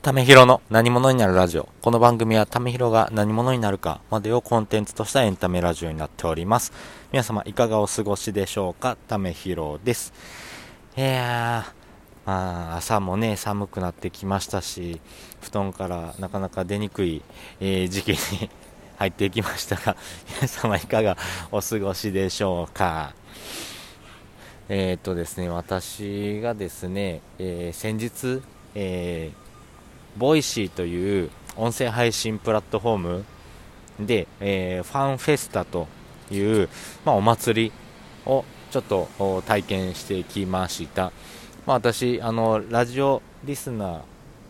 [0.00, 1.68] ためひろの何者になるラジオ。
[1.82, 6.72] この番組はためひろが何者になるかまでをコンテンツとしたエンタメラジオになっております。
[7.10, 8.96] 皆様いかがお過ごしでしょうか？
[9.08, 10.12] ためひろです。
[10.96, 15.00] いやー、まあ、朝もね、寒くなってきましたし、
[15.40, 17.20] 布団からなかなか出にくい、
[17.60, 18.50] えー時期に
[18.98, 19.96] 入っていきましたが、
[20.36, 21.16] 皆様いかが
[21.50, 23.14] お過ごしでしょうか？
[24.68, 28.42] えー、っとですね、私がですね、えー先日、
[28.76, 29.47] えー
[30.18, 33.24] ボイシーという音声配信プラットフォーム
[34.00, 35.86] で、えーファンフェスタと
[36.30, 36.68] いう、
[37.04, 37.72] まあ、お祭り
[38.26, 39.08] をちょっと
[39.46, 41.12] 体験してきました。
[41.66, 44.02] まあ、私、あの、ラジオリスナ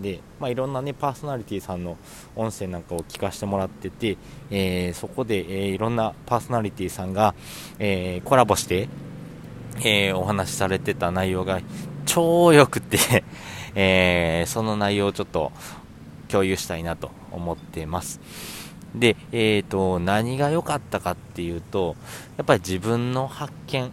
[0.00, 1.98] ーで、まあ、いろんなね、パーソナリティさんの
[2.36, 4.16] 音声なんかを聞かせてもらってて、
[4.50, 7.34] えーそこで、えーいろんなパーソナリティさんが、
[7.78, 8.88] えーコラボして、
[9.84, 11.60] えお話しされてた内容が
[12.06, 13.24] 超良くて、
[13.74, 15.52] えーその内容をちょっと
[16.28, 18.20] 共有したいなと思っています。
[18.94, 21.96] で、えーと、何が良かったかっていうと、
[22.36, 23.90] やっぱり自分の発見、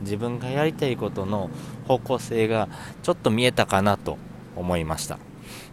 [0.00, 1.50] 自分がやりたいことの
[1.86, 2.68] 方向性が
[3.02, 4.18] ちょっと見えたかなと
[4.56, 5.14] 思いました。
[5.14, 5.18] っ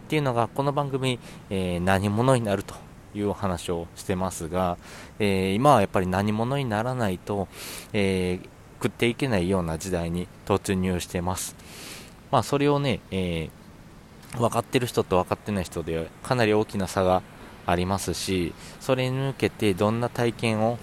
[0.08, 1.18] ていうのが、この番組、
[1.50, 2.74] えー何者になると
[3.14, 4.78] いうお話をしてますが、
[5.18, 7.48] えー今はやっぱり何者にならないと、
[7.92, 8.48] えー
[8.82, 11.54] 食っていけないような時代に突入してます。
[12.30, 13.60] まあ、それをね、えー
[14.38, 17.22] 分かってる人と分かってない人でかなり大きな差が
[17.66, 20.78] ありますし、それに向けてどんな体験を、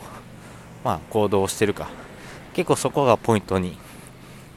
[0.84, 1.90] まあ、行動してるか、
[2.54, 3.78] 結構そこがポイントに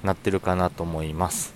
[0.02, 1.54] なってるかなと思います。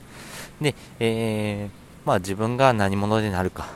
[0.61, 3.67] で、えーまあ、自分が何者になるか、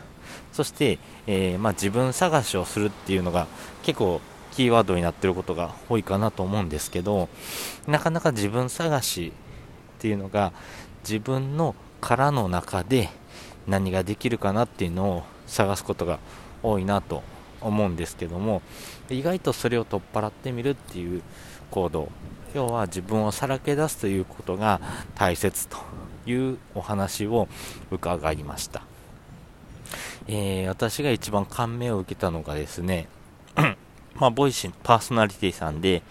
[0.53, 3.48] そして、えーまあ、自分探しをするっていうのが
[3.83, 4.20] 結構
[4.53, 7.29] キーワードになってることが多いかなと思うんですけど、
[7.89, 9.33] なかなか自分探し
[9.98, 10.53] っていうのが
[11.09, 13.09] 自分の殻の中で
[13.67, 16.19] 何ができるかなっていうのを探すことが
[16.62, 17.23] 多いなと
[17.62, 18.61] 思うんですけども
[19.09, 21.23] 意外とそれを取っ払ってみるっていう
[21.70, 22.11] 行動
[22.55, 24.83] 要は自分をさらけ出すということが
[25.14, 25.79] 大切と
[26.27, 27.48] いうお話を
[27.91, 28.83] 伺いました、
[30.27, 33.08] えー私が一番感銘を受けたのがですね
[34.14, 36.02] まあ、ボイシーパーソナリティさんで、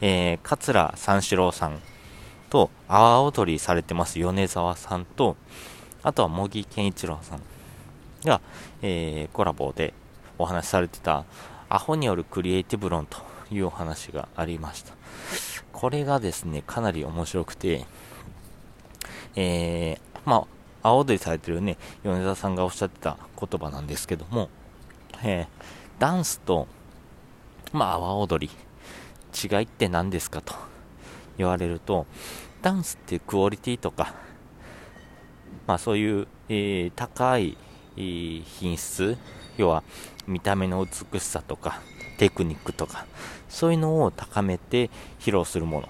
[0.00, 1.80] えー、桂三四郎さん
[2.54, 5.36] と、阿波踊りされてます米沢さんと、
[6.04, 7.42] あとは茂木健一郎さん
[8.24, 8.40] が、
[8.80, 9.92] えーコラボで
[10.38, 11.24] お話しされてた、
[11.68, 13.18] アホによるクリエイティブ論と
[13.50, 14.94] いうお話がありました。
[15.72, 17.86] これがですね、かなり面白くて、
[19.34, 20.46] えー、ま
[20.82, 24.48] あ、阿波踊りされてるね、米沢さんがおっしゃってた言葉なんですけども、
[25.24, 25.46] えー
[25.98, 26.68] ダンスと、
[27.72, 28.52] まあ、阿波踊り、
[29.34, 30.54] 違いって何ですかと
[31.38, 32.06] 言われると、
[32.62, 34.14] ダンスってクオリティとか、
[35.66, 37.56] まあそういう、えー高い、
[37.96, 39.16] えー品質、
[39.56, 39.82] 要は
[40.26, 41.80] 見た目の美しさとか、
[42.18, 43.06] テクニックとか、
[43.48, 44.90] そういうのを高めて
[45.20, 45.88] 披露するもの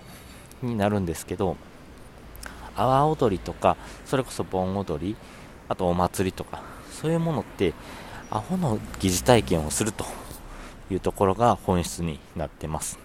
[0.63, 1.57] になるんですけど、
[2.77, 5.17] 阿波踊りとか、それこそ盆踊り、
[5.69, 7.73] あとお祭りとか、そういうものって、
[8.31, 10.05] アホの疑似体験をすると
[10.91, 13.04] いうところが本質になってます。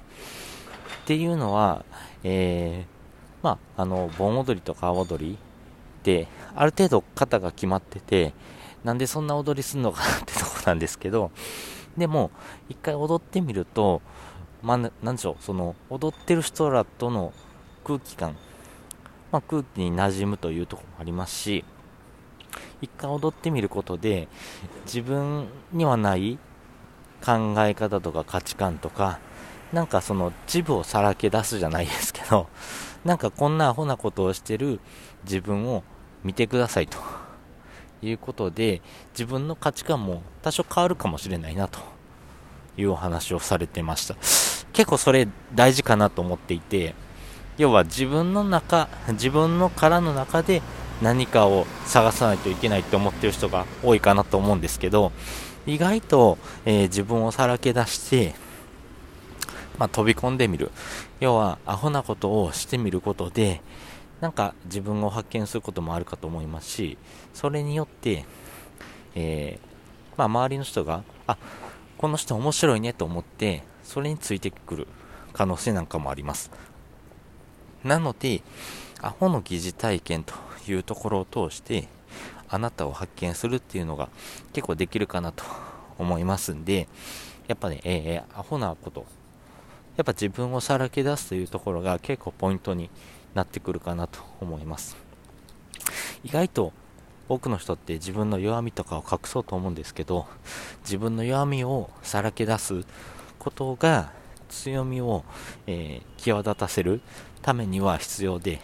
[1.10, 1.86] っていうのは、
[2.24, 5.38] えー、まあ、あの、盆踊りとか阿波踊りっ
[6.04, 8.32] て、ある程度型が決まってて、
[8.84, 11.32] なんでそんな踊りすんのかなってとこなんですけど、
[11.98, 12.30] でも、
[12.70, 14.04] 一回踊ってみると、
[14.62, 17.34] まあ、ななんでしょう、その、踊ってる人らとの
[17.84, 18.36] 空気感、
[19.32, 21.66] まあ、空気に馴染むというところもありますし、
[22.84, 24.28] 一回踊ってみることで、
[24.86, 26.38] 自分にはない
[27.26, 29.20] 考え方とか価値観とか、
[29.74, 32.48] なんかその自分をさらけ出すじゃないですけど、
[33.06, 34.80] なんかこんなアホなことをしてる
[35.24, 35.84] 自分を
[36.24, 36.98] 見てくださいと
[38.02, 38.82] いうことで、
[39.14, 41.80] 自分の価値観も多少変わるかもしれないなと
[42.78, 44.16] いうお話をされてました。
[44.74, 46.96] 結構それ大事かなと思っていて、
[47.58, 50.62] 要は自分の中、自分の殻の中で
[51.02, 55.12] 何かを探さないといけないって思ってる人が多いかなと思うんですけど、
[55.66, 58.34] 意外と、えー自分をさらけ出して、
[59.80, 60.72] まあ、飛び込んでみる。
[61.20, 63.62] 要は、アホなことをしてみることで、
[64.22, 66.98] なんか自分を発見することもあるかと思いますし、
[67.34, 68.26] それによって、
[69.16, 69.70] えー
[70.18, 71.38] まあ、周りの人が、あ、
[71.98, 74.88] この人面白いねと思って、それについてくる
[75.32, 76.52] 可能性なんかもあります。
[77.84, 78.42] なので、
[79.02, 80.34] アホの疑似体験と
[80.68, 81.88] いうところを通して、
[82.50, 84.10] あなたを発見するっていうのが
[84.52, 85.46] 結構できるかなと
[85.98, 86.90] 思いますんで、
[87.48, 89.06] やっぱね、えーアホなこと、
[90.00, 92.90] やっぱ自分をさらけ出すというところが結構ポイントに
[93.34, 94.96] なってくるかなと思います。
[96.24, 96.72] 意外と
[97.28, 100.26] 多くの人って自分の弱みとかを隠そうと思うんですけど
[100.84, 102.86] 自分の弱みをさらけ出す
[103.40, 104.14] ことが
[104.48, 105.26] 強みを、
[105.68, 107.02] えー、際立たせる
[107.42, 108.62] ためには必要で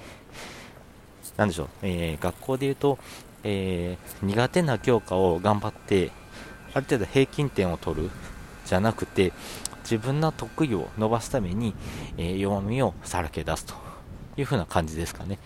[1.35, 2.97] 何でしょう、えー、学校で言うと、
[3.43, 6.11] えー、苦手な教科を頑張って
[6.73, 8.09] ある程度平均点を取る
[8.65, 9.33] じゃなくて
[9.85, 11.75] 自分の得意を伸ばすために、
[12.17, 13.75] え弱みをさらけ出すと
[14.35, 15.39] いう風な感じですかね。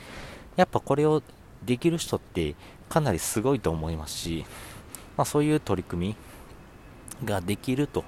[0.56, 1.22] やっぱこれを
[1.64, 2.56] できる人って
[2.88, 4.46] かなりすごいと思いますし、
[5.18, 6.16] まあ、そういう取り組
[7.22, 8.04] みができると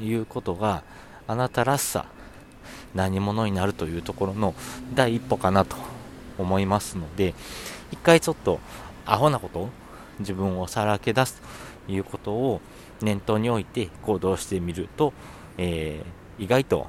[0.00, 0.84] いうことが
[1.26, 2.06] あなたらしさ
[2.94, 4.54] 何者になるというところの
[4.94, 5.76] 第一歩かなと
[6.38, 7.34] 思いますので
[7.90, 8.60] 一回ちょっと
[9.04, 9.68] アホなこと
[10.20, 11.42] 自分をさらけ出すと
[11.88, 12.60] いうことを
[13.00, 15.12] 念頭に置いて行動してみると、
[15.58, 16.86] えー、意外と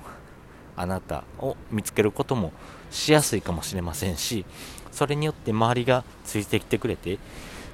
[0.75, 2.51] あなたを見つけることも
[2.89, 4.45] しやすいかもしれませんし
[4.91, 7.19] それによって周りがついてきてくれて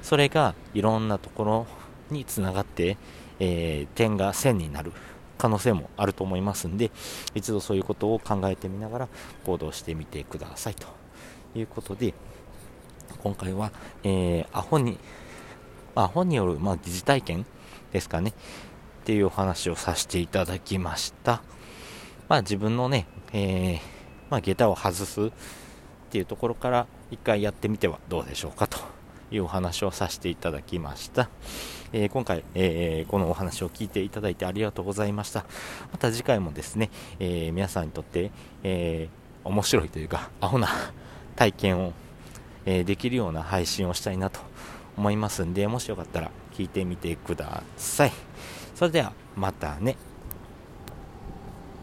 [0.02, 1.66] それがいろんなところ
[2.10, 2.96] につながって、
[3.38, 4.92] えー、点が線になる
[5.38, 6.90] 可能性もあると思いますんで
[7.34, 9.08] 一度そういうことを考えてみながら
[9.44, 10.86] 行動してみてくださいと
[11.54, 12.14] いうことで
[13.22, 14.98] 今回は、えー、アホに
[15.94, 17.46] アホによる、まあ、疑似体験
[17.92, 18.32] ですかねっ
[19.04, 21.42] ていうお話をさせていただきました
[22.28, 23.80] まあ自分のね、えー、
[24.30, 25.30] まあ、下駄を外すっ
[26.10, 28.78] ていうところから一回やってみてはどうでしょうかと
[29.32, 31.28] いうお話をさせていただきました。
[31.92, 35.44] えー、今回、えー、このお話を聞いていただいてありがとうございました。
[35.92, 38.30] また次回もですね、えー、皆さんにとって、
[38.62, 39.08] え
[39.42, 40.68] 面白いというか、アホな
[41.36, 41.92] 体験を、
[42.66, 44.40] えできるような配信をしたいなと
[45.00, 48.12] 思いますんで、もしよかったら聞いてみてください。
[48.74, 49.96] それでは、またね。